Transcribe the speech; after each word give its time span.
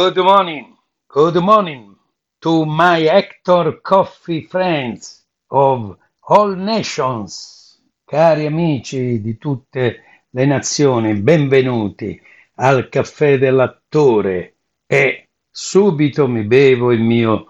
Good 0.00 0.18
morning, 0.18 0.76
good 1.08 1.34
morning 1.42 1.96
to 2.42 2.64
my 2.64 3.00
Hector 3.00 3.80
Coffee 3.80 4.42
friends 4.42 5.26
of 5.48 5.98
all 6.28 6.54
nations, 6.54 7.82
cari 8.04 8.46
amici 8.46 9.20
di 9.20 9.36
tutte 9.38 10.24
le 10.30 10.46
nazioni, 10.46 11.14
benvenuti 11.14 12.16
al 12.58 12.88
caffè 12.88 13.38
dell'attore 13.38 14.58
e 14.86 15.30
subito 15.50 16.28
mi 16.28 16.44
bevo 16.44 16.92
il 16.92 17.02
mio 17.02 17.46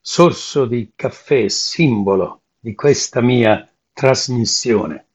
sorso 0.00 0.66
di 0.66 0.90
caffè, 0.96 1.46
simbolo 1.46 2.42
di 2.58 2.74
questa 2.74 3.20
mia 3.20 3.72
trasmissione. 3.92 5.06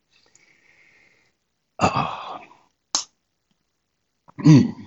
Ah. 1.75 2.39
Mm. 4.47 4.86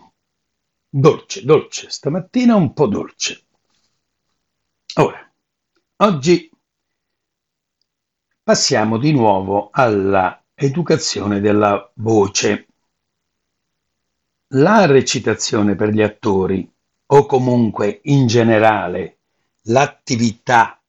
Dolce, 0.93 1.45
dolce, 1.45 1.89
stamattina 1.89 2.57
un 2.57 2.73
po' 2.73 2.89
dolce. 2.89 3.45
Ora, 4.97 5.33
oggi 5.99 6.51
passiamo 8.43 8.99
di 8.99 9.13
nuovo 9.13 9.69
alla 9.71 10.43
educazione 10.53 11.39
della 11.39 11.89
voce. 11.95 12.67
La 14.49 14.87
recitazione 14.87 15.77
per 15.77 15.91
gli 15.91 16.03
attori, 16.03 16.69
o 17.07 17.25
comunque 17.25 18.01
in 18.05 18.27
generale 18.27 19.19
l'attività 19.67 20.83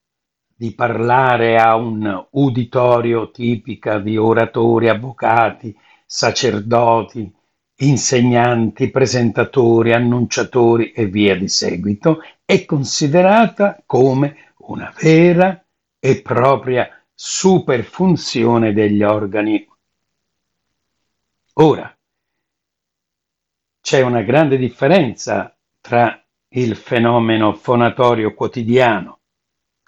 di 0.48 0.74
parlare 0.74 1.60
a 1.60 1.76
un 1.76 2.28
uditorio 2.32 3.30
tipica 3.30 4.00
di 4.00 4.18
oratori, 4.18 4.90
avvocati, 4.90 5.78
sacerdoti, 6.08 7.32
insegnanti, 7.82 8.90
presentatori, 8.90 9.94
annunciatori 9.94 10.92
e 10.92 11.06
via 11.08 11.36
di 11.36 11.48
seguito, 11.48 12.22
è 12.46 12.66
considerata 12.66 13.82
come 13.86 14.54
una 14.58 14.94
vera 15.00 15.64
e 16.00 16.22
propria 16.22 16.90
superfunzione 17.14 18.74
degli 18.74 19.04
organi. 19.04 19.68
Ora, 21.54 21.96
c'è 23.82 24.02
una 24.02 24.22
grande 24.22 24.58
differenza 24.58 25.56
tra 25.80 26.24
il 26.50 26.76
fenomeno 26.76 27.54
fonatorio 27.54 28.34
quotidiano, 28.34 29.20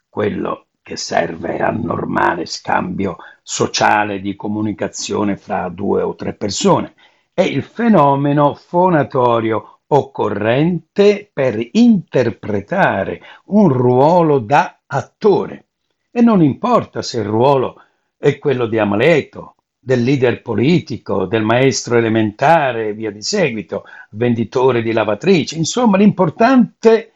quello 0.09 0.67
che 0.81 0.97
serve 0.97 1.59
al 1.59 1.79
normale 1.79 2.45
scambio 2.45 3.17
sociale 3.41 4.19
di 4.19 4.35
comunicazione 4.35 5.37
fra 5.37 5.69
due 5.69 6.01
o 6.01 6.15
tre 6.15 6.33
persone, 6.33 6.93
è 7.33 7.41
il 7.41 7.63
fenomeno 7.63 8.53
fonatorio 8.53 9.79
occorrente 9.87 11.29
per 11.33 11.57
interpretare 11.71 13.21
un 13.45 13.69
ruolo 13.69 14.37
da 14.39 14.81
attore. 14.85 15.65
E 16.11 16.21
non 16.21 16.43
importa 16.43 17.01
se 17.01 17.19
il 17.19 17.25
ruolo 17.25 17.81
è 18.17 18.37
quello 18.37 18.67
di 18.67 18.77
Amleto, 18.77 19.55
del 19.79 20.03
leader 20.03 20.41
politico, 20.43 21.25
del 21.25 21.43
maestro 21.43 21.97
elementare 21.97 22.89
e 22.89 22.93
via 22.93 23.11
di 23.11 23.23
seguito, 23.23 23.83
venditore 24.11 24.83
di 24.83 24.91
lavatrici. 24.91 25.57
Insomma, 25.57 25.97
l'importante 25.97 27.13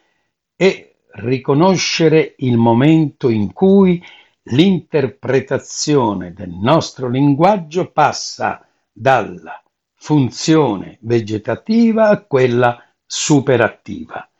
è 0.56 0.94
riconoscere 1.12 2.34
il 2.38 2.56
momento 2.56 3.28
in 3.28 3.52
cui 3.52 4.02
l'interpretazione 4.50 6.32
del 6.32 6.50
nostro 6.50 7.08
linguaggio 7.08 7.90
passa 7.90 8.66
dalla 8.92 9.62
funzione 9.98 10.98
vegetativa 11.02 12.08
a 12.08 12.22
quella 12.22 12.82
superattiva 13.04 14.30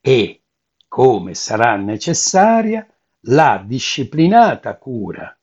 e, 0.00 0.42
come 0.88 1.34
sarà 1.34 1.76
necessaria, 1.76 2.86
la 3.26 3.62
disciplinata 3.64 4.76
cura 4.76 5.36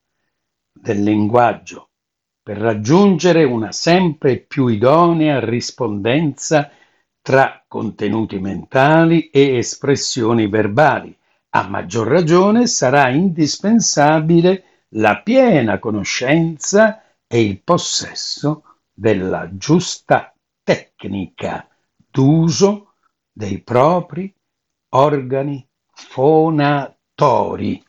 del 0.72 1.02
linguaggio 1.02 1.90
per 2.42 2.58
raggiungere 2.58 3.44
una 3.44 3.72
sempre 3.72 4.38
più 4.38 4.66
idonea 4.66 5.40
rispondenza 5.40 6.70
tra 7.20 7.64
contenuti 7.68 8.38
mentali 8.40 9.30
e 9.30 9.58
espressioni 9.58 10.48
verbali. 10.48 11.16
A 11.50 11.68
maggior 11.68 12.08
ragione 12.08 12.66
sarà 12.66 13.10
indispensabile 13.10 14.64
la 14.94 15.20
piena 15.22 15.78
conoscenza 15.78 17.02
e 17.26 17.42
il 17.42 17.60
possesso 17.60 18.71
della 18.92 19.48
giusta 19.56 20.34
tecnica 20.62 21.66
d'uso 21.96 22.94
dei 23.32 23.62
propri 23.62 24.32
organi 24.90 25.66
fonatori. 25.90 27.82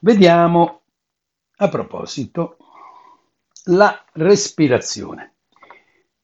Vediamo 0.00 0.82
a 1.56 1.68
proposito 1.68 2.56
la 3.64 4.04
respirazione. 4.12 5.34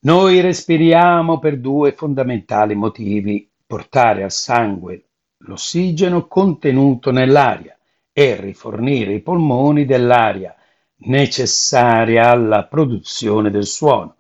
Noi 0.01 0.41
respiriamo 0.41 1.39
per 1.39 1.59
due 1.61 1.93
fondamentali 1.93 2.75
motivi, 2.75 3.51
portare 3.67 4.23
al 4.23 4.33
sangue 4.33 5.11
l'ossigeno 5.45 6.27
contenuto 6.27 7.11
nell'aria 7.11 7.79
e 8.13 8.37
rifornire 8.41 9.15
i 9.15 9.21
polmoni 9.21 9.85
dell'aria 9.85 10.55
necessaria 11.01 12.31
alla 12.31 12.67
produzione 12.67 13.51
del 13.51 13.67
suono. 13.67 14.17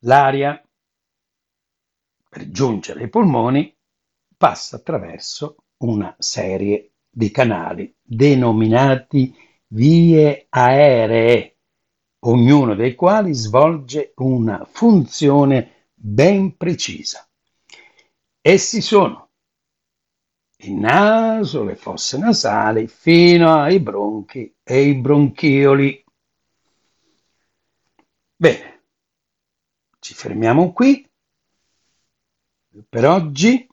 L'aria, 0.00 0.62
per 2.28 2.50
giungere 2.50 3.02
ai 3.02 3.08
polmoni, 3.08 3.74
passa 4.36 4.76
attraverso 4.76 5.56
una 5.78 6.14
serie 6.18 6.92
di 7.10 7.30
canali 7.30 7.94
denominati 8.02 9.34
vie 9.68 10.46
aeree, 10.48 11.56
ognuno 12.20 12.74
dei 12.74 12.94
quali 12.94 13.34
svolge 13.34 14.12
una 14.16 14.66
funzione 14.70 15.90
ben 15.94 16.56
precisa. 16.56 17.28
Essi 18.40 18.80
sono 18.80 19.30
il 20.58 20.74
naso, 20.74 21.64
le 21.64 21.76
fosse 21.76 22.18
nasali, 22.18 22.86
fino 22.86 23.60
ai 23.60 23.80
bronchi 23.80 24.54
e 24.62 24.82
i 24.82 24.94
bronchioli. 24.94 26.03
Bene, 28.44 28.82
ci 30.00 30.12
fermiamo 30.12 30.74
qui 30.74 31.08
per 32.86 33.06
oggi 33.06 33.66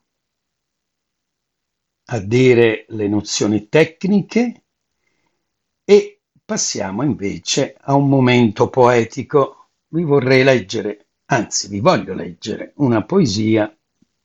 a 2.05 2.19
dire 2.19 2.85
le 2.87 3.07
nozioni 3.09 3.67
tecniche 3.67 4.63
e 5.83 6.21
passiamo 6.45 7.03
invece 7.03 7.75
a 7.81 7.95
un 7.95 8.07
momento 8.07 8.69
poetico. 8.69 9.71
Vi 9.89 10.03
vorrei 10.03 10.45
leggere, 10.45 11.07
anzi 11.25 11.67
vi 11.67 11.81
voglio 11.81 12.13
leggere, 12.13 12.71
una 12.77 13.03
poesia 13.03 13.77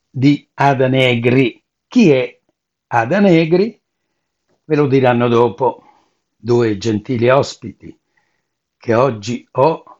di 0.08 0.48
Ada 0.54 0.87
Negri. 0.87 1.60
Chi 1.88 2.12
è 2.12 2.40
Ada 2.87 3.19
Negri? 3.19 3.82
Ve 4.62 4.76
lo 4.76 4.87
diranno 4.87 5.26
dopo 5.26 5.82
due 6.37 6.78
gentili 6.78 7.28
ospiti 7.31 7.98
che 8.76 8.94
oggi 8.94 9.44
ho 9.50 9.94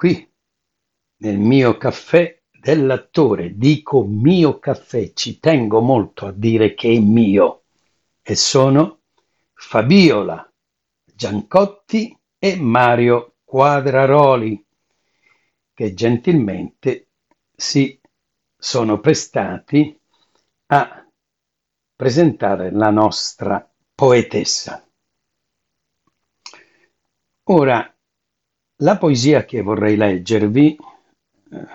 qui 0.00 0.26
nel 1.18 1.38
mio 1.38 1.76
caffè 1.76 2.40
dell'attore, 2.50 3.58
dico 3.58 4.02
mio 4.02 4.58
caffè, 4.58 5.12
ci 5.12 5.38
tengo 5.38 5.82
molto 5.82 6.24
a 6.24 6.32
dire 6.32 6.72
che 6.72 6.90
è 6.90 6.98
mio, 6.98 7.64
e 8.22 8.34
sono 8.34 9.02
Fabiola 9.52 10.50
Giancotti 11.04 12.18
e 12.38 12.56
Mario 12.56 13.34
Quadraroli, 13.44 14.64
che 15.74 15.92
gentilmente 15.92 17.08
si 17.54 18.00
sono 18.56 19.00
prestati 19.00 20.00
a 20.68 21.06
presentare 21.94 22.70
la 22.72 22.88
nostra 22.88 23.70
poetessa. 23.94 24.82
Ora, 27.50 27.94
la 28.80 28.96
poesia 28.96 29.44
che 29.44 29.62
vorrei 29.62 29.96
leggervi 29.96 30.76
eh, 30.76 31.66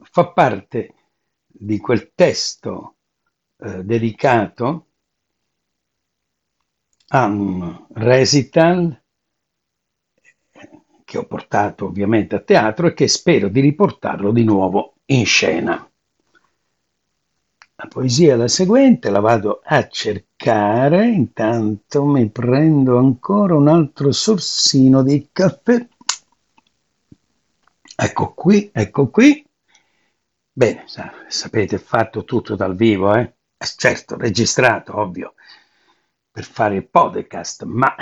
fa 0.00 0.28
parte 0.28 0.94
di 1.46 1.78
quel 1.78 2.12
testo 2.14 2.96
eh, 3.58 3.84
dedicato 3.84 4.86
a 7.08 7.26
un 7.26 7.86
recital 7.92 9.00
che 11.04 11.18
ho 11.18 11.26
portato 11.26 11.86
ovviamente 11.86 12.36
a 12.36 12.40
teatro 12.40 12.86
e 12.86 12.94
che 12.94 13.06
spero 13.06 13.48
di 13.48 13.60
riportarlo 13.60 14.32
di 14.32 14.44
nuovo 14.44 14.94
in 15.06 15.26
scena. 15.26 15.86
La 17.82 17.88
poesia 17.88 18.34
è 18.34 18.36
la 18.36 18.48
seguente, 18.48 19.10
la 19.10 19.18
vado 19.18 19.60
a 19.62 19.88
cercare, 19.88 21.08
intanto 21.08 22.04
mi 22.04 22.30
prendo 22.30 22.96
ancora 22.96 23.56
un 23.56 23.66
altro 23.66 24.12
sorsino 24.12 25.02
di 25.02 25.30
caffè 25.32 25.88
Ecco 28.04 28.34
qui, 28.34 28.68
ecco 28.72 29.10
qui. 29.10 29.46
Bene, 30.52 30.84
sapete, 31.28 31.78
fatto 31.78 32.24
tutto 32.24 32.56
dal 32.56 32.74
vivo, 32.74 33.14
eh? 33.14 33.20
eh? 33.56 33.66
Certo, 33.76 34.16
registrato, 34.16 34.98
ovvio, 34.98 35.34
per 36.30 36.44
fare 36.44 36.74
il 36.76 36.88
podcast, 36.88 37.62
ma 37.62 37.94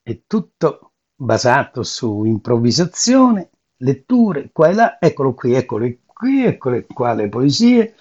è 0.00 0.22
tutto 0.26 0.92
basato 1.14 1.82
su 1.82 2.24
improvvisazione, 2.24 3.50
letture, 3.76 4.50
qua 4.52 4.70
e 4.70 4.72
là, 4.74 4.98
eccolo 4.98 5.34
qui, 5.34 5.52
eccolo 5.52 5.86
qui, 6.06 6.44
eccole 6.46 6.86
qua 6.86 7.12
le 7.12 7.28
poesie. 7.28 7.94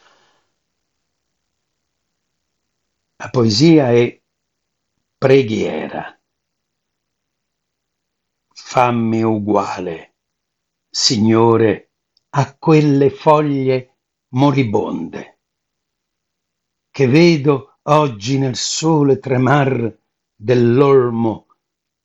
La 3.18 3.30
poesia 3.30 3.92
è 3.92 4.21
preghiera. 5.18 6.18
Fammi 8.53 9.21
uguale, 9.24 10.10
Signore, 10.93 11.93
a 12.31 12.53
quelle 12.57 13.09
foglie 13.11 13.99
moribonde 14.33 15.39
che 16.91 17.07
vedo 17.07 17.77
oggi 17.83 18.38
nel 18.38 18.57
sole 18.57 19.17
tremar 19.17 19.97
dell'olmo 20.35 21.47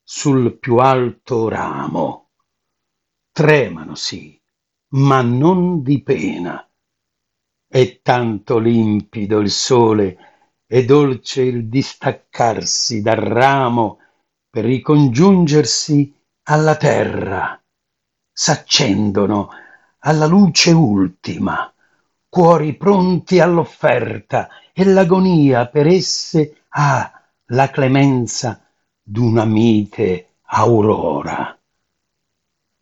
sul 0.05 0.57
più 0.59 0.77
alto 0.77 1.49
ramo. 1.49 2.31
Tremano 3.33 3.97
sì, 3.97 4.41
ma 4.91 5.21
non 5.21 5.83
di 5.83 6.01
pena. 6.05 6.65
È 7.67 8.01
tanto 8.03 8.59
limpido 8.59 9.41
il 9.41 9.51
sole 9.51 10.61
e 10.65 10.85
dolce 10.85 11.43
il 11.43 11.67
distaccarsi 11.69 13.03
dal 13.03 13.17
ramo 13.17 13.99
per 14.49 14.65
ricongiungersi 14.65 16.17
alla 16.45 16.77
terra. 16.77 17.61
S'accendono 18.39 19.49
alla 20.01 20.27
luce 20.27 20.71
ultima, 20.71 21.73
cuori 22.29 22.77
pronti 22.77 23.41
all'offerta 23.41 24.51
e 24.75 24.85
l'agonia 24.85 25.69
per 25.69 25.87
esse 25.87 26.65
ha 26.69 27.11
la 27.47 27.71
clemenza 27.71 28.63
d'una 29.03 29.47
mite 29.47 30.35
aurora. 30.49 31.59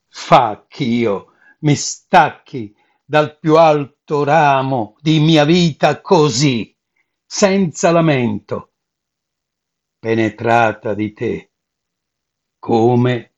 Fa 0.09 0.65
ch'io 0.67 1.35
mi 1.61 1.77
stacchi 1.77 2.75
dal 3.05 3.39
più 3.39 3.57
alto 3.57 4.25
ramo 4.25 4.97
di 5.01 5.21
mia 5.21 5.45
vita 5.45 6.01
così, 6.01 6.77
senza 7.25 7.93
lamento, 7.93 8.73
penetrata 10.01 10.95
di 10.95 11.13
te, 11.13 11.53
come 12.59 13.34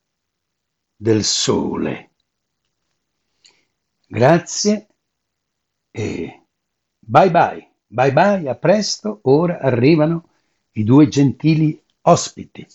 del 0.96 1.22
sole. 1.22 2.10
Grazie 4.08 4.86
e 5.90 6.42
bye 6.98 7.30
bye, 7.30 7.70
bye 7.86 8.12
bye, 8.12 8.48
a 8.48 8.54
presto, 8.54 9.20
ora 9.22 9.58
arrivano 9.58 10.28
i 10.72 10.84
due 10.84 11.08
gentili 11.08 11.80
ospiti. 12.02 12.66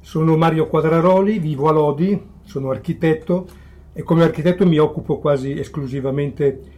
Sono 0.00 0.36
Mario 0.36 0.68
Quadraroli, 0.68 1.38
vivo 1.38 1.68
a 1.68 1.72
Lodi, 1.72 2.20
sono 2.44 2.70
architetto 2.70 3.48
e 3.92 4.02
come 4.02 4.22
architetto 4.22 4.66
mi 4.66 4.78
occupo 4.78 5.18
quasi 5.18 5.58
esclusivamente 5.58 6.76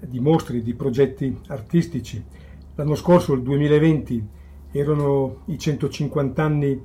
di 0.00 0.20
mostri, 0.20 0.62
di 0.62 0.74
progetti 0.74 1.38
artistici. 1.48 2.24
L'anno 2.74 2.94
scorso, 2.94 3.34
il 3.34 3.42
2020, 3.42 4.28
erano 4.72 5.42
i 5.46 5.58
150 5.58 6.42
anni 6.42 6.80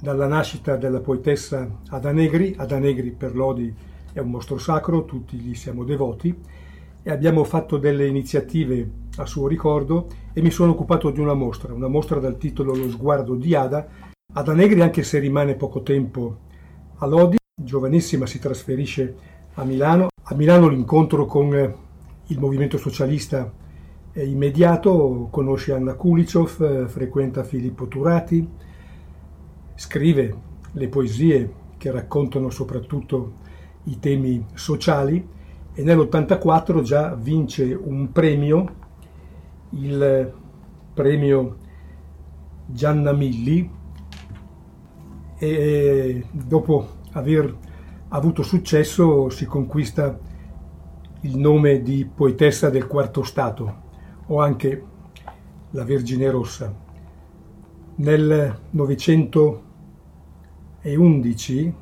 dalla 0.00 0.26
nascita 0.26 0.76
della 0.76 1.00
poetessa 1.00 1.80
Ada 1.88 2.12
Negri, 2.12 2.54
Ada 2.56 2.78
Negri 2.78 3.10
per 3.10 3.34
Lodi 3.34 3.74
è 4.12 4.20
un 4.20 4.30
mostro 4.30 4.58
sacro, 4.58 5.04
tutti 5.04 5.36
gli 5.36 5.54
siamo 5.54 5.84
devoti 5.84 6.34
e 7.02 7.10
abbiamo 7.10 7.44
fatto 7.44 7.78
delle 7.78 8.06
iniziative 8.06 8.90
a 9.16 9.26
suo 9.26 9.48
ricordo 9.48 10.06
e 10.32 10.40
mi 10.40 10.50
sono 10.50 10.72
occupato 10.72 11.10
di 11.10 11.20
una 11.20 11.34
mostra, 11.34 11.72
una 11.72 11.88
mostra 11.88 12.20
dal 12.20 12.38
titolo 12.38 12.74
Lo 12.74 12.88
sguardo 12.90 13.34
di 13.34 13.54
Ada. 13.54 13.86
Ada 14.32 14.52
Negri, 14.52 14.80
anche 14.80 15.02
se 15.02 15.18
rimane 15.18 15.54
poco 15.54 15.82
tempo 15.82 16.38
a 16.96 17.06
Lodi, 17.06 17.36
giovanissima 17.60 18.26
si 18.26 18.38
trasferisce 18.38 19.14
a 19.54 19.64
Milano. 19.64 20.08
A 20.22 20.34
Milano 20.34 20.68
l'incontro 20.68 21.26
con 21.26 21.74
il 22.26 22.38
movimento 22.38 22.76
socialista 22.76 23.50
è 24.12 24.20
immediato, 24.20 25.28
conosce 25.30 25.72
Anna 25.72 25.94
Kuliciov, 25.94 26.86
frequenta 26.88 27.42
Filippo 27.42 27.88
Turati, 27.88 28.46
scrive 29.78 30.34
le 30.72 30.88
poesie 30.88 31.52
che 31.76 31.92
raccontano 31.92 32.50
soprattutto 32.50 33.34
i 33.84 34.00
temi 34.00 34.44
sociali 34.54 35.24
e 35.72 35.82
nell'84 35.84 36.82
già 36.82 37.14
vince 37.14 37.74
un 37.74 38.10
premio, 38.10 38.74
il 39.70 40.32
premio 40.92 41.56
Gianna 42.66 43.12
Milli 43.12 43.70
e 45.38 46.24
dopo 46.32 46.88
aver 47.12 47.56
avuto 48.08 48.42
successo 48.42 49.30
si 49.30 49.46
conquista 49.46 50.18
il 51.20 51.38
nome 51.38 51.82
di 51.82 52.04
poetessa 52.04 52.68
del 52.68 52.88
quarto 52.88 53.22
stato 53.22 53.82
o 54.26 54.40
anche 54.40 54.84
la 55.70 55.84
Vergine 55.84 56.28
Rossa. 56.30 56.74
Nel 57.94 58.58
911 60.82 61.74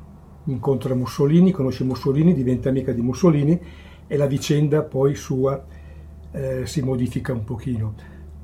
incontra 0.45 0.95
Mussolini, 0.95 1.51
conosce 1.51 1.83
Mussolini, 1.83 2.33
diventa 2.33 2.69
amica 2.69 2.91
di 2.91 3.01
Mussolini 3.01 3.59
e 4.07 4.17
la 4.17 4.27
vicenda 4.27 4.81
poi 4.83 5.15
sua 5.15 5.63
eh, 6.31 6.65
si 6.65 6.81
modifica 6.81 7.33
un 7.33 7.43
pochino. 7.43 7.93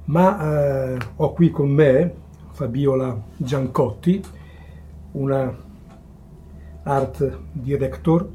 Ma 0.05 0.93
eh, 0.93 0.97
ho 1.15 1.33
qui 1.33 1.49
con 1.49 1.69
me 1.69 2.13
Fabiola 2.51 3.21
Giancotti, 3.37 4.21
una 5.13 5.55
art 6.83 7.39
director 7.51 8.29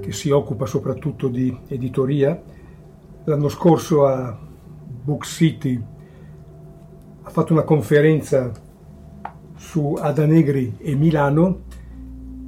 che 0.00 0.12
si 0.12 0.30
occupa 0.30 0.66
soprattutto 0.66 1.28
di 1.28 1.56
editoria. 1.68 2.40
L'anno 3.24 3.48
scorso 3.48 4.06
a 4.06 4.38
Book 5.02 5.24
City 5.24 5.82
ha 7.22 7.30
fatto 7.30 7.52
una 7.52 7.62
conferenza 7.62 8.50
su 9.58 9.96
Ada 10.00 10.24
Negri 10.24 10.76
e 10.78 10.94
Milano 10.94 11.64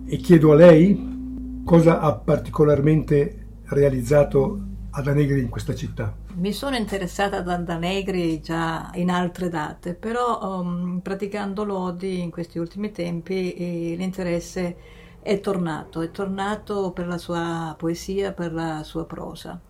e 0.06 0.16
chiedo 0.16 0.52
a 0.52 0.54
lei 0.54 1.62
cosa 1.64 2.00
ha 2.00 2.14
particolarmente 2.14 3.60
realizzato 3.64 4.58
Ada 4.90 5.12
Negri 5.12 5.40
in 5.40 5.48
questa 5.48 5.74
città. 5.74 6.16
Mi 6.34 6.52
sono 6.52 6.76
interessata 6.76 7.38
ad 7.38 7.48
Ada 7.48 7.76
Negri 7.76 8.40
già 8.40 8.90
in 8.94 9.10
altre 9.10 9.48
date, 9.48 9.94
però 9.94 10.60
um, 10.60 11.00
praticando 11.00 11.64
Lodi 11.64 12.20
in 12.20 12.30
questi 12.30 12.58
ultimi 12.58 12.90
tempi 12.90 13.52
eh, 13.52 13.94
l'interesse 13.96 14.76
è 15.20 15.38
tornato, 15.40 16.00
è 16.00 16.10
tornato 16.10 16.92
per 16.92 17.06
la 17.06 17.18
sua 17.18 17.74
poesia, 17.76 18.32
per 18.32 18.52
la 18.52 18.82
sua 18.82 19.04
prosa. 19.04 19.60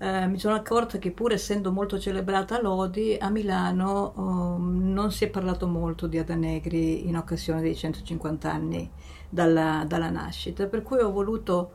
Eh, 0.00 0.26
mi 0.28 0.38
sono 0.38 0.54
accorta 0.54 0.98
che 0.98 1.10
pur 1.10 1.32
essendo 1.32 1.72
molto 1.72 1.98
celebrata 1.98 2.60
Lodi, 2.60 3.16
a 3.18 3.30
Milano 3.30 4.12
um, 4.14 4.92
non 4.92 5.10
si 5.10 5.24
è 5.24 5.28
parlato 5.28 5.66
molto 5.66 6.06
di 6.06 6.18
Ada 6.18 6.36
Negri 6.36 7.08
in 7.08 7.16
occasione 7.16 7.60
dei 7.62 7.74
150 7.74 8.48
anni 8.48 8.88
dalla, 9.28 9.84
dalla 9.88 10.08
nascita, 10.10 10.66
per 10.68 10.82
cui 10.82 11.00
ho 11.00 11.10
voluto 11.10 11.72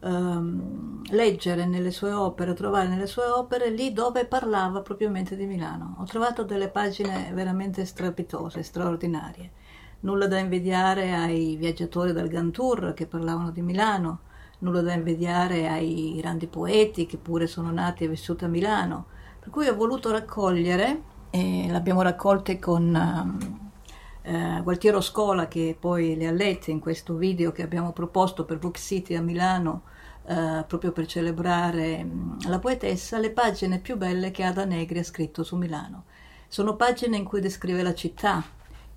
um, 0.00 1.02
leggere 1.10 1.66
nelle 1.66 1.90
sue 1.90 2.12
opere, 2.12 2.54
trovare 2.54 2.88
nelle 2.88 3.06
sue 3.06 3.26
opere 3.26 3.68
lì 3.68 3.92
dove 3.92 4.24
parlava 4.24 4.80
propriamente 4.80 5.36
di 5.36 5.44
Milano. 5.44 5.96
Ho 5.98 6.04
trovato 6.04 6.44
delle 6.44 6.68
pagine 6.68 7.30
veramente 7.34 7.84
strepitose, 7.84 8.62
straordinarie. 8.62 9.50
Nulla 10.00 10.26
da 10.26 10.38
invidiare 10.38 11.12
ai 11.12 11.56
viaggiatori 11.56 12.12
del 12.14 12.28
Gantour 12.28 12.94
che 12.94 13.06
parlavano 13.06 13.50
di 13.50 13.60
Milano, 13.60 14.20
nulla 14.58 14.80
da 14.80 14.92
invidiare 14.92 15.68
ai 15.68 16.14
grandi 16.16 16.46
poeti 16.46 17.06
che 17.06 17.16
pure 17.16 17.46
sono 17.46 17.70
nati 17.70 18.04
e 18.04 18.08
vissuti 18.08 18.44
a 18.44 18.48
Milano. 18.48 19.06
Per 19.38 19.50
cui 19.50 19.68
ho 19.68 19.74
voluto 19.74 20.10
raccogliere, 20.10 21.02
e 21.30 21.66
l'abbiamo 21.68 22.02
raccolte 22.02 22.58
con 22.58 22.94
um, 22.94 23.70
eh, 24.22 24.60
Gualtiero 24.62 25.00
Scola 25.00 25.48
che 25.48 25.76
poi 25.78 26.16
le 26.16 26.26
ha 26.26 26.32
lette 26.32 26.70
in 26.70 26.80
questo 26.80 27.14
video 27.14 27.52
che 27.52 27.62
abbiamo 27.62 27.92
proposto 27.92 28.44
per 28.44 28.58
Book 28.58 28.78
City 28.78 29.14
a 29.14 29.20
Milano 29.20 29.82
eh, 30.26 30.64
proprio 30.66 30.90
per 30.92 31.06
celebrare 31.06 32.04
la 32.46 32.58
poetessa, 32.58 33.18
le 33.18 33.30
pagine 33.30 33.78
più 33.78 33.96
belle 33.96 34.30
che 34.32 34.42
Ada 34.42 34.64
Negri 34.64 34.98
ha 34.98 35.04
scritto 35.04 35.44
su 35.44 35.56
Milano. 35.56 36.04
Sono 36.48 36.74
pagine 36.74 37.16
in 37.16 37.24
cui 37.24 37.40
descrive 37.40 37.82
la 37.82 37.94
città, 37.94 38.42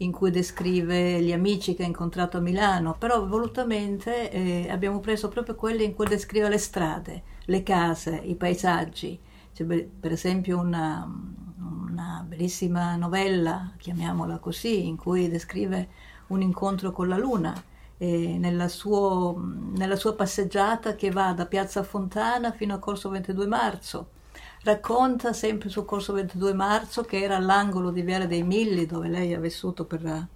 in 0.02 0.12
cui 0.12 0.32
descrive 0.32 1.22
gli 1.22 1.32
amici 1.32 1.76
che 1.76 1.84
ha 1.84 1.86
incontrato 1.86 2.38
a 2.38 2.42
Milano, 2.42 2.96
però 2.98 3.26
volutamente 3.26 4.32
eh, 4.32 4.70
abbiamo 4.70 5.00
preso 5.00 5.28
proprio 5.28 5.56
quelle 5.56 5.84
in 5.84 5.94
cui 5.94 6.08
descrive 6.08 6.48
le 6.48 6.58
strade, 6.58 7.24
le 7.46 7.64
case, 7.64 8.16
i 8.16 8.36
paesaggi. 8.36 9.20
C'è 9.54 9.66
per 9.66 10.12
esempio 10.12 10.58
una, 10.58 11.06
una 11.58 12.24
bellissima 12.26 12.96
novella, 12.96 13.74
chiamiamola 13.78 14.38
così, 14.38 14.88
in 14.88 14.96
cui 14.96 15.28
descrive 15.28 15.90
un 16.28 16.42
incontro 16.42 16.92
con 16.92 17.10
la 17.10 17.18
luna 17.18 17.62
eh, 17.98 18.38
nella, 18.40 18.70
suo, 18.70 19.36
nella 19.76 19.98
sua 19.98 20.16
passeggiata 20.16 20.96
che 20.96 21.12
va 21.12 21.34
da 21.34 21.46
Piazza 21.46 21.84
Fontana 21.84 22.54
fino 22.54 22.74
a 22.74 22.80
Corso 22.80 23.10
22 23.10 23.48
Marzo. 23.48 24.10
Racconta 24.62 25.32
sempre 25.32 25.70
sul 25.70 25.86
Corso 25.86 26.12
22 26.12 26.54
Marzo 26.54 27.04
che 27.04 27.22
era 27.22 27.38
all'angolo 27.38 27.92
di 27.92 28.02
Viale 28.02 28.28
dei 28.28 28.44
Milli 28.44 28.86
dove 28.86 29.08
lei 29.08 29.34
ha 29.34 29.40
vissuto 29.40 29.86
per, 29.86 30.28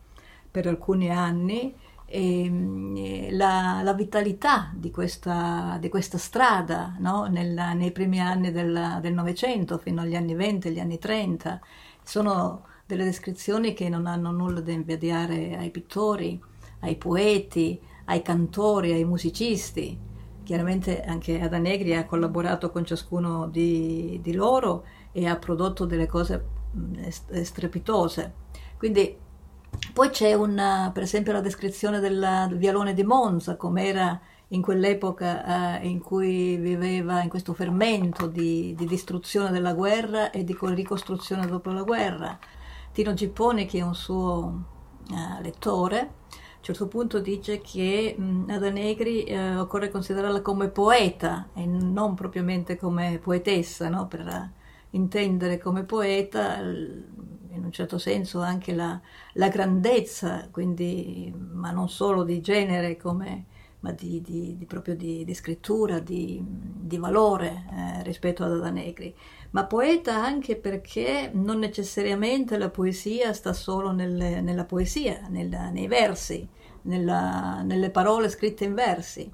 per 0.50 0.65
alcuni 0.65 1.10
anni 1.10 1.75
e, 2.06 3.27
la, 3.32 3.82
la, 3.84 3.94
vitalità 3.94 4.72
di 4.74 4.92
questa, 4.92 5.77
di 5.80 5.89
questa 5.89 6.18
strada 6.18 6.96
no? 7.00 7.25
Nella, 7.25 7.74
nei 7.74 7.92
primi 7.92 8.22
anni 8.22 8.51
del 8.51 9.13
Novecento 9.13 9.77
fino 9.77 10.01
agli 10.01 10.15
anni 10.15 10.36
20, 10.36 10.70
agli 10.70 10.80
anni 10.80 10.98
30. 10.98 11.60
Sono 12.01 12.65
delle 12.86 13.03
descrizioni 13.03 13.74
che 13.74 13.89
non 13.89 14.06
hanno 14.06 14.32
nulla 14.32 14.62
da 14.62 14.72
invidiare 14.72 15.58
ai 15.58 15.70
pittori, 15.70 16.42
ai 16.80 16.96
poeti, 16.96 17.77
ai 18.06 18.22
cantori, 18.22 18.94
ai 18.94 19.03
musicisti. 19.03 20.12
Chiaramente 20.43 21.01
anche 21.01 21.39
Ada 21.39 21.57
Negri 21.57 21.95
ha 21.95 22.05
collaborato 22.05 22.69
con 22.69 22.85
ciascuno 22.85 23.47
di, 23.47 24.19
di 24.21 24.33
loro 24.33 24.83
e 25.12 25.27
ha 25.27 25.38
prodotto 25.38 25.85
delle 25.85 26.07
cose 26.07 26.45
strepitose. 27.41 28.33
Quindi 28.77 29.17
poi 29.93 30.09
c'è 30.09 30.33
una, 30.33 30.91
per 30.93 31.03
esempio 31.03 31.33
la 31.33 31.41
descrizione 31.41 32.00
del 32.00 32.53
vialone 32.57 32.93
di 32.93 33.03
Monza, 33.03 33.55
com'era 33.55 34.19
in 34.50 34.62
quell'epoca 34.62 35.79
eh, 35.81 35.88
in 35.88 36.00
cui 36.00 36.57
viveva 36.57 37.21
in 37.21 37.29
questo 37.29 37.53
fermento 37.53 38.27
di, 38.27 38.73
di, 38.77 38.85
distruzione 38.85 39.50
della 39.51 39.73
guerra 39.73 40.29
e 40.29 40.43
di 40.43 40.55
ricostruzione 40.59 41.47
dopo 41.47 41.71
la 41.71 41.81
guerra. 41.81 42.38
Tino 42.91 43.13
Gipponi, 43.13 43.65
che 43.65 43.79
è 43.79 43.81
un 43.81 43.95
suo 43.95 44.63
eh, 45.09 45.41
lettore, 45.41 46.21
a 46.63 46.65
un 46.70 46.75
certo 46.75 46.88
punto 46.88 47.20
dice 47.20 47.60
che 47.60 48.15
mh, 48.17 48.46
Ada 48.50 48.70
Negri 48.70 49.25
eh, 49.25 49.58
occorre 49.58 49.91
considerarla 49.91 50.41
come 50.41 50.70
poeta 50.70 51.50
e 51.53 51.65
non 51.65 52.15
propriamente 52.15 52.77
come 52.77 53.20
poetessa, 53.22 53.89
no? 53.89 54.08
per 54.08 54.51
intendere 54.91 55.58
come 55.58 55.84
poeta 55.84 56.60
in 56.62 57.63
un 57.65 57.72
certo 57.72 57.98
senso 57.98 58.39
anche 58.39 58.74
la, 58.74 59.00
la 59.34 59.50
grandezza, 59.50 60.48
quindi, 60.51 61.34
ma 61.36 61.72
non 61.72 61.89
solo 61.89 62.24
di 62.24 62.39
genere, 62.39 62.96
come, 62.96 63.46
ma 63.82 63.91
di, 63.91 64.22
di, 64.22 64.55
di 64.58 64.65
proprio 64.65 64.96
di, 64.96 65.32
scrittura, 65.34 66.00
di, 66.00 66.41
valore 66.98 67.65
eh, 67.72 68.03
rispetto 68.03 68.43
ad 68.46 68.53
Ada 68.53 68.70
Negri. 68.70 69.13
Ma 69.53 69.65
poeta 69.65 70.15
anche 70.15 70.55
perché 70.55 71.29
non 71.31 71.60
necessariamente 71.60 72.57
la 72.57 72.72
poesia 72.72 73.33
sta 73.33 73.53
solo 73.53 73.91
nelle, 73.91 74.41
nella 74.41 74.65
poesia, 74.65 75.27
nella, 75.29 75.69
nei 75.69 75.86
versi, 75.86 76.48
nella, 76.83 77.62
nelle 77.62 77.91
parole 77.91 78.29
scritte 78.29 78.63
in 78.63 78.74
versi. 78.74 79.31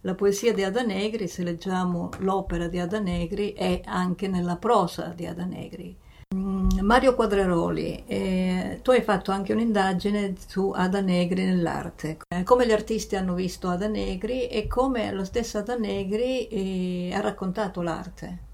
La 0.00 0.16
poesia 0.16 0.52
di 0.52 0.64
Ada 0.64 0.82
Negri, 0.82 1.28
se 1.28 1.44
leggiamo 1.44 2.10
l'opera 2.18 2.66
di 2.66 2.80
Ada 2.80 2.98
Negri, 2.98 3.52
è 3.52 3.82
anche 3.84 4.26
nella 4.26 4.56
prosa 4.56 5.12
di 5.14 5.26
Ada 5.26 5.44
Negri. 5.44 5.96
Mm, 6.34 6.80
Mario 6.80 7.14
Quadreroli, 7.14 8.02
eh, 8.08 8.80
tu 8.82 8.90
hai 8.90 9.02
fatto 9.02 9.30
anche 9.30 9.52
un'indagine 9.52 10.34
su 10.44 10.72
Ada 10.74 11.00
Negri 11.00 11.44
nell'arte, 11.44 12.18
eh, 12.34 12.42
come 12.42 12.66
gli 12.66 12.72
artisti 12.72 13.14
hanno 13.14 13.34
visto 13.34 13.68
Ada 13.68 13.86
Negri 13.86 14.48
e 14.48 14.66
come 14.66 15.12
lo 15.12 15.24
stesso 15.24 15.58
Ada 15.58 15.76
Negri 15.76 16.48
eh, 16.48 17.14
ha 17.14 17.20
raccontato 17.20 17.80
l'arte. 17.80 18.50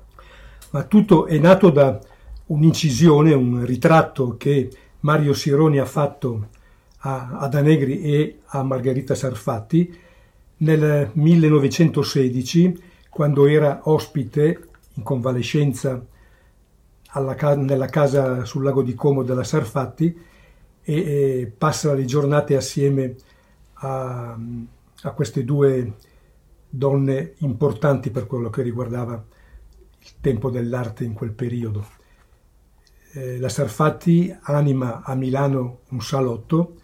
Ma 0.71 0.85
tutto 0.85 1.27
è 1.27 1.39
nato 1.39 1.71
da 1.71 1.99
un'incisione, 2.47 3.33
un 3.33 3.65
ritratto 3.65 4.37
che 4.37 4.71
Mario 5.01 5.33
Sironi 5.33 5.79
ha 5.79 5.87
fatto 5.87 6.49
a 6.99 7.39
Ada 7.39 7.63
Negri 7.63 8.03
e 8.03 8.39
a 8.47 8.63
Margherita 8.63 9.15
Sarfatti 9.15 9.97
nel 10.59 11.11
1916, 11.13 12.83
quando 13.09 13.47
era 13.47 13.81
ospite 13.85 14.69
in 14.95 15.03
convalescenza 15.03 16.05
alla, 17.11 17.55
nella 17.55 17.87
casa 17.87 18.45
sul 18.45 18.65
lago 18.65 18.83
di 18.83 18.95
Como 18.95 19.23
della 19.23 19.45
Sarfatti 19.45 20.17
e, 20.83 20.95
e 20.95 21.53
passa 21.57 21.95
le 21.95 22.05
giornate 22.05 22.57
assieme 22.57 23.15
a, 23.75 24.37
a, 25.03 25.11
queste 25.13 25.45
due 25.45 25.95
donne 26.69 27.35
importanti 27.39 28.11
per 28.11 28.27
quello 28.27 28.51
che 28.51 28.63
riguardava 28.63 29.25
il 30.01 30.11
tempo 30.21 30.51
dell'arte 30.51 31.05
in 31.05 31.13
quel 31.13 31.33
periodo. 31.33 31.87
Eh, 33.13 33.39
la 33.39 33.49
Sarfatti 33.49 34.35
anima 34.43 35.03
a 35.03 35.15
Milano 35.15 35.81
un 35.89 36.01
salotto 36.01 36.77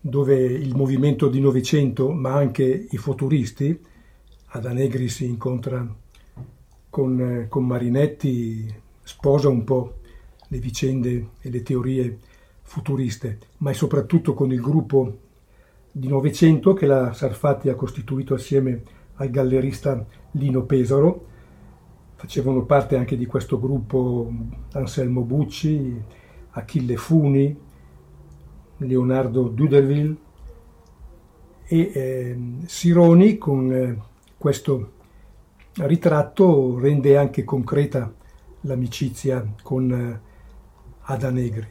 dove 0.00 0.36
il 0.36 0.76
movimento 0.76 1.28
di 1.28 1.40
Novecento, 1.40 2.12
ma 2.12 2.34
anche 2.34 2.88
i 2.90 2.96
futuristi, 2.98 3.80
Ada 4.48 4.72
Negri 4.72 5.08
si 5.08 5.24
incontra 5.24 5.84
con, 6.90 7.20
eh, 7.20 7.48
con 7.48 7.66
Marinetti, 7.66 8.72
sposa 9.02 9.48
un 9.48 9.64
po' 9.64 10.00
le 10.48 10.58
vicende 10.58 11.30
e 11.40 11.50
le 11.50 11.62
teorie 11.62 12.18
futuriste, 12.62 13.38
ma 13.58 13.70
è 13.70 13.74
soprattutto 13.74 14.34
con 14.34 14.52
il 14.52 14.60
gruppo 14.60 15.18
di 15.90 16.08
Novecento 16.08 16.74
che 16.74 16.86
la 16.86 17.12
Sarfatti 17.12 17.68
ha 17.68 17.74
costituito 17.74 18.34
assieme 18.34 18.82
al 19.14 19.30
gallerista 19.30 20.04
Lino 20.32 20.64
Pesaro. 20.64 21.26
Facevano 22.24 22.64
parte 22.64 22.96
anche 22.96 23.18
di 23.18 23.26
questo 23.26 23.60
gruppo 23.60 24.32
Anselmo 24.72 25.20
Bucci, 25.20 26.02
Achille 26.52 26.96
Funi, 26.96 27.54
Leonardo 28.78 29.48
Duderville 29.48 30.16
e 31.66 31.90
eh, 31.92 32.38
Sironi 32.64 33.36
con 33.36 33.70
eh, 33.70 33.98
questo 34.38 34.92
ritratto 35.74 36.78
rende 36.78 37.18
anche 37.18 37.44
concreta 37.44 38.10
l'amicizia 38.62 39.46
con 39.62 39.92
eh, 39.92 40.20
Ada 41.02 41.30
Negri. 41.30 41.68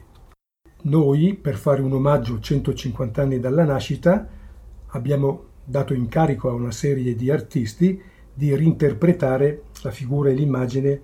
Noi, 0.82 1.34
per 1.34 1.56
fare 1.56 1.82
un 1.82 1.94
omaggio 1.94 2.38
150 2.38 3.22
anni 3.22 3.40
dalla 3.40 3.64
nascita, 3.64 4.28
abbiamo 4.86 5.46
dato 5.64 5.94
incarico 5.94 6.48
a 6.48 6.52
una 6.52 6.70
serie 6.70 7.16
di 7.16 7.28
artisti 7.28 8.12
di 8.34 8.54
reinterpretare 8.54 9.62
la 9.82 9.90
figura 9.90 10.30
e 10.30 10.34
l'immagine, 10.34 11.02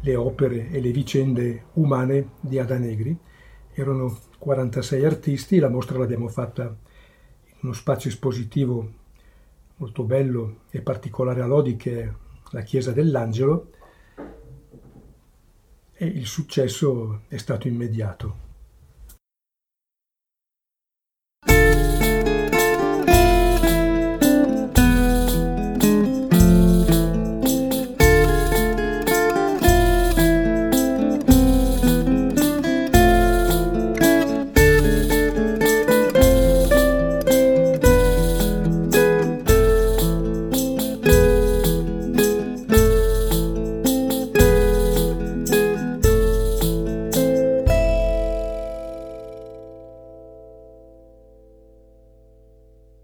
le 0.00 0.14
opere 0.14 0.70
e 0.70 0.80
le 0.80 0.92
vicende 0.92 1.64
umane 1.74 2.30
di 2.40 2.58
Ada 2.58 2.78
Negri. 2.78 3.16
Erano 3.72 4.16
46 4.38 5.04
artisti, 5.04 5.58
la 5.58 5.68
mostra 5.68 5.98
l'abbiamo 5.98 6.28
fatta 6.28 6.62
in 6.64 7.56
uno 7.62 7.72
spazio 7.72 8.08
espositivo 8.08 8.92
molto 9.76 10.04
bello 10.04 10.60
e 10.70 10.80
particolare 10.80 11.40
a 11.40 11.46
Lodi 11.46 11.76
che 11.76 12.02
è 12.02 12.12
la 12.52 12.62
Chiesa 12.62 12.92
dell'Angelo 12.92 13.70
e 15.92 16.06
il 16.06 16.26
successo 16.26 17.22
è 17.28 17.36
stato 17.36 17.66
immediato. 17.66 18.46